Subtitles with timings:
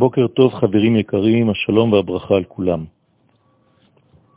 [0.00, 2.84] בוקר טוב חברים יקרים, השלום והברכה על כולם.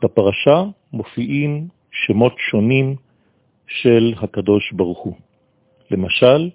[0.02, 2.96] בפרשה מופיעים שמות שונים
[3.66, 5.14] של הקדוש ברוך הוא.
[5.90, 6.50] למשל,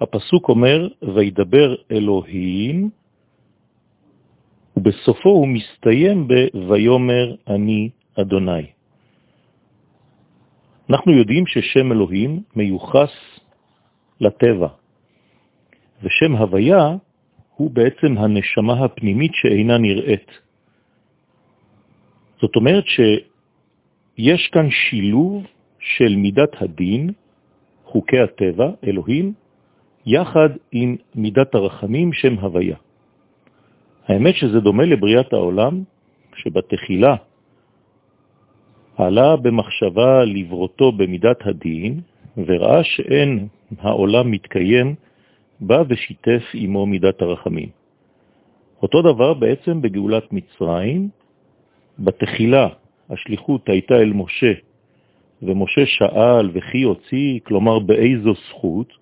[0.00, 2.90] הפסוק אומר, וידבר אלוהים,
[4.76, 7.90] ובסופו הוא מסתיים ב"ויומר אני
[8.20, 8.66] אדוני".
[10.90, 13.14] אנחנו יודעים ששם אלוהים מיוחס
[14.20, 14.68] לטבע,
[16.02, 16.96] ושם הוויה
[17.56, 20.30] הוא בעצם הנשמה הפנימית שאינה נראית.
[22.40, 25.46] זאת אומרת שיש כאן שילוב
[25.78, 27.10] של מידת הדין,
[27.84, 29.32] חוקי הטבע, אלוהים,
[30.06, 32.76] יחד עם מידת הרחמים, שם הוויה.
[34.08, 35.82] האמת שזה דומה לבריאת העולם,
[36.36, 37.16] שבתחילה
[38.96, 42.00] עלה במחשבה לברותו במידת הדין,
[42.36, 43.48] וראה שאין
[43.80, 44.94] העולם מתקיים,
[45.60, 47.68] בא ושיתף עמו מידת הרחמים.
[48.82, 51.08] אותו דבר בעצם בגאולת מצרים,
[51.98, 52.68] בתחילה
[53.10, 54.52] השליחות הייתה אל משה,
[55.42, 58.92] ומשה שאל וכי הוציא, כלומר באיזו זכות,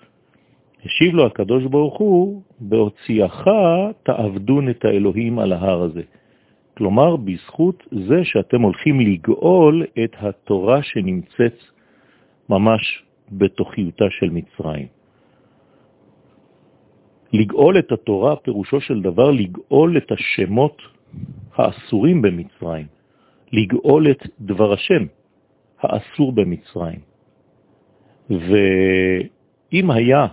[0.84, 3.48] השיב לו הקדוש ברוך הוא, בהוציאך
[4.02, 6.02] תעבדון את האלוהים על ההר הזה.
[6.76, 11.58] כלומר, בזכות זה שאתם הולכים לגאול את התורה שנמצאת
[12.48, 13.02] ממש
[13.32, 14.86] בתוכיותה של מצרים.
[17.32, 20.82] לגאול את התורה, פירושו של דבר לגאול את השמות
[21.54, 22.86] האסורים במצרים,
[23.52, 25.02] לגאול את דבר השם
[25.80, 27.00] האסור במצרים.
[28.30, 30.26] ואם היה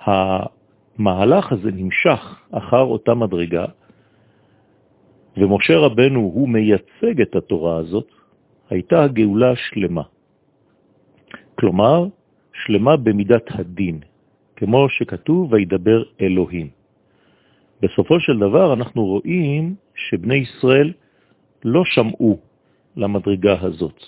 [0.00, 2.20] המהלך הזה נמשך
[2.50, 3.64] אחר אותה מדרגה,
[5.36, 8.08] ומשה רבנו הוא מייצג את התורה הזאת,
[8.70, 10.02] הייתה הגאולה שלמה.
[11.58, 12.06] כלומר,
[12.52, 14.00] שלמה במידת הדין,
[14.56, 16.68] כמו שכתוב, וידבר אלוהים.
[17.82, 20.92] בסופו של דבר אנחנו רואים שבני ישראל
[21.64, 22.38] לא שמעו
[22.96, 24.04] למדרגה הזאת,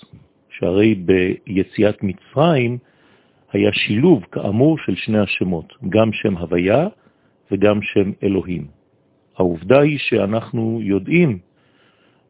[0.49, 2.77] שהרי ביציאת מצרים
[3.51, 6.87] היה שילוב כאמור של שני השמות, גם שם הוויה
[7.51, 8.67] וגם שם אלוהים.
[9.37, 11.39] העובדה היא שאנחנו יודעים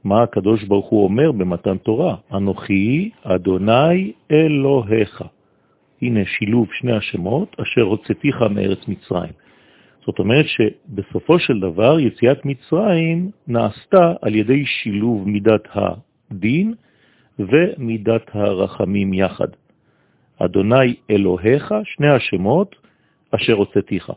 [0.04, 5.24] מה הקדוש ברוך הוא אומר במתן תורה, אנוכי אדוני אלוהיך.
[6.02, 9.34] הנה שילוב שני השמות, אשר הוצאתיך מארץ מצרים.
[10.06, 16.74] זאת אומרת שבסופו של דבר יציאת מצרים נעשתה על ידי שילוב מידת הדין
[17.40, 19.48] ומידת הרחמים יחד.
[20.40, 22.76] אדוני אלוהיך, שני השמות,
[23.36, 24.12] אשר הוצאתיך.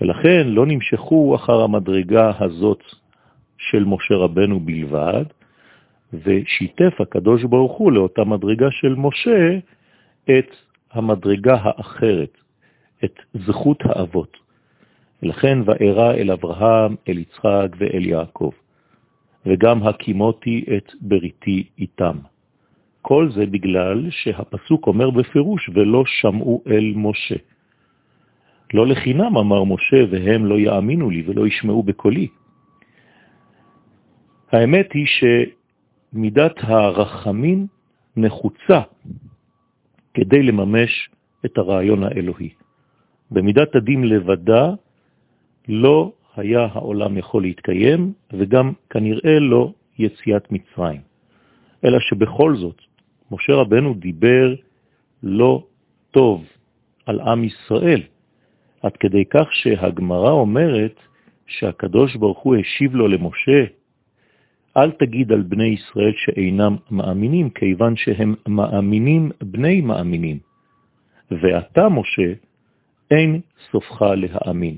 [0.00, 2.82] ולכן לא נמשכו אחר המדרגה הזאת
[3.58, 5.24] של משה רבנו בלבד,
[6.12, 9.58] ושיתף הקדוש ברוך הוא לאותה מדרגה של משה
[10.24, 10.50] את
[10.92, 12.38] המדרגה האחרת,
[13.04, 14.36] את זכות האבות.
[15.22, 18.50] ולכן וארא אל אברהם, אל יצחק ואל יעקב,
[19.46, 22.16] וגם הקימותי את בריתי איתם.
[23.02, 27.36] כל זה בגלל שהפסוק אומר בפירוש, ולא שמעו אל משה.
[28.74, 32.28] לא לחינם אמר משה, והם לא יאמינו לי ולא ישמעו בקולי.
[34.52, 37.66] האמת היא שמידת הרחמים
[38.16, 38.80] נחוצה
[40.14, 41.10] כדי לממש
[41.44, 42.50] את הרעיון האלוהי.
[43.30, 44.70] במידת הדין לבדה
[45.68, 51.00] לא היה העולם יכול להתקיים, וגם כנראה לא יציאת מצרים.
[51.84, 52.80] אלא שבכל זאת,
[53.30, 54.54] משה רבנו דיבר
[55.22, 55.64] לא
[56.10, 56.44] טוב
[57.06, 58.02] על עם ישראל,
[58.82, 61.00] עד כדי כך שהגמרה אומרת
[61.46, 63.64] שהקדוש ברוך הוא השיב לו למשה,
[64.76, 70.38] אל תגיד על בני ישראל שאינם מאמינים, כיוון שהם מאמינים בני מאמינים.
[71.30, 72.32] ואתה, משה,
[73.10, 73.40] אין
[73.70, 74.76] סופך להאמין.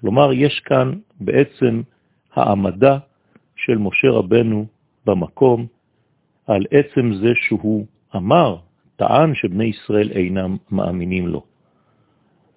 [0.00, 1.82] כלומר, יש כאן בעצם
[2.34, 2.98] העמדה
[3.56, 4.66] של משה רבנו
[5.06, 5.66] במקום
[6.46, 8.56] על עצם זה שהוא אמר,
[8.96, 11.42] טען שבני ישראל אינם מאמינים לו.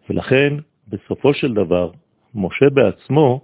[0.09, 0.53] ולכן,
[0.87, 1.91] בסופו של דבר,
[2.35, 3.41] משה בעצמו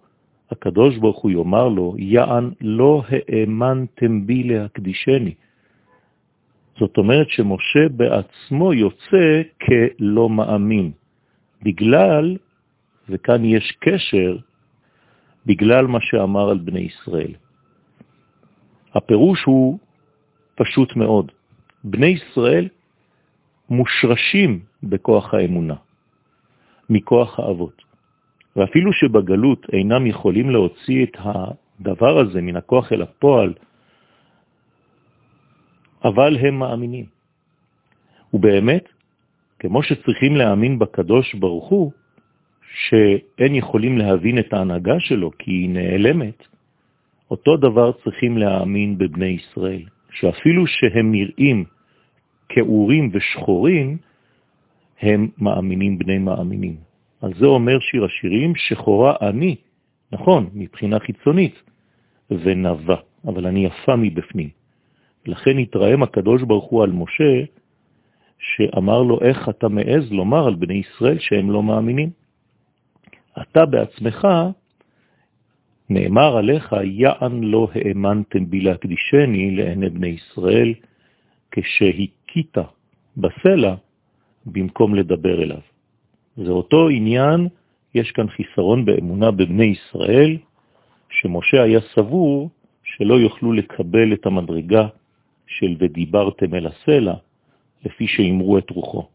[0.56, 5.34] הקדוש ברוך הוא יאמר לו, יען לא האמנתם בי להקדישני.
[6.80, 10.92] זאת אומרת שמשה בעצמו יוצא כלא מאמין,
[11.64, 12.38] בגלל,
[13.10, 14.38] וכאן יש קשר,
[15.46, 17.34] בגלל מה שאמר על בני ישראל.
[18.96, 19.80] הפירוש הוא
[20.56, 21.32] פשוט מאוד.
[21.84, 22.68] בני ישראל
[23.70, 25.76] מושרשים בכוח האמונה,
[26.90, 27.85] מכוח האבות.
[28.56, 33.54] ואפילו שבגלות אינם יכולים להוציא את הדבר הזה מן הכוח אל הפועל,
[36.04, 37.06] אבל הם מאמינים.
[38.34, 38.90] ובאמת,
[39.60, 41.92] כמו שצריכים להאמין בקדוש ברוך הוא,
[42.76, 46.48] שאין יכולים להבין את ההנהגה שלו כי היא נעלמת,
[47.32, 51.66] אותו דבר צריכים להאמין בבני ישראל, שאפילו שהם נראים
[52.50, 53.98] כאורים ושחורים,
[55.02, 56.85] הם מאמינים בני מאמינים.
[57.26, 59.56] על זה אומר שיר השירים, שחורה אני,
[60.12, 61.56] נכון, מבחינה חיצונית,
[62.32, 62.96] ונבה,
[63.28, 64.50] אבל אני יפה מבפנים.
[65.26, 67.34] לכן התרעם הקדוש ברוך הוא על משה,
[68.40, 72.10] שאמר לו, איך אתה מעז לומר על בני ישראל שהם לא מאמינים?
[73.42, 74.28] אתה בעצמך,
[75.90, 80.74] נאמר עליך, יען לא האמנתם בי להקדישני לעיני בני ישראל,
[81.52, 82.58] כשהכית
[83.18, 83.76] בסלע
[84.46, 85.75] במקום לדבר אליו.
[86.38, 87.48] זה אותו עניין,
[87.96, 90.38] יש כאן חיסרון באמונה בבני ישראל,
[91.10, 92.50] שמשה היה סבור
[92.84, 94.88] שלא יוכלו לקבל את המדרגה
[95.48, 97.14] של ודיברתם אל הסלע,
[97.86, 99.08] לפי שאמרו את רוחו.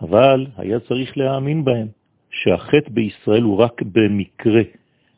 [0.00, 1.86] אבל היה צריך להאמין בהם,
[2.30, 4.62] שהחטא בישראל הוא רק במקרה,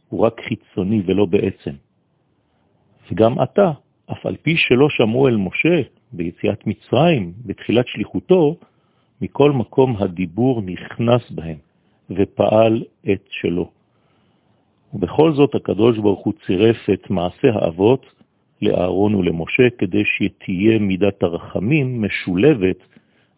[0.08, 1.70] הוא רק חיצוני ולא בעצם.
[3.10, 3.72] וגם אתה,
[4.12, 5.82] אף על פי שלא שמעו אל משה
[6.12, 8.56] ביציאת מצרים, בתחילת שליחותו,
[9.20, 11.58] מכל מקום הדיבור נכנס בהם
[12.11, 12.82] ופעל
[13.12, 13.70] את שלו.
[14.94, 18.06] ובכל זאת הקדוש ברוך הוא צירף את מעשה האבות
[18.62, 22.78] לאהרון ולמשה כדי שתהיה מידת הרחמים משולבת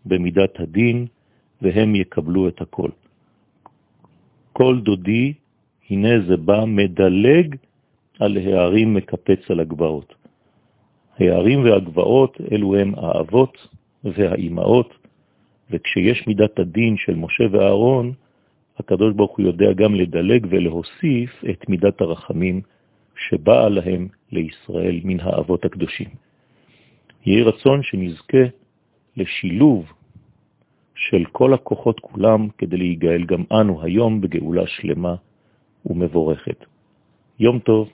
[0.07, 1.07] במידת הדין,
[1.63, 2.91] והם יקבלו את הכל.
[4.53, 5.33] כל דודי,
[5.91, 7.57] הנה זה בא מדלג
[8.19, 10.15] על הערים מקפץ על הגבעות.
[11.19, 13.69] הערים והגבעות אלו הם האבות
[14.05, 15.06] והאימהות,
[15.71, 18.13] וכשיש מידת הדין של משה ואהרון,
[18.79, 22.61] הקדוש ברוך הוא יודע גם לדלג ולהוסיף את מידת הרחמים
[23.29, 26.09] שבאה להם לישראל מן האבות הקדושים.
[27.27, 28.45] יהי רצון שנזכה
[29.17, 29.93] לשילוב
[30.95, 35.15] של כל הכוחות כולם כדי להיגאל גם אנו היום בגאולה שלמה
[35.87, 36.65] ומבורכת.
[37.39, 37.89] יום טוב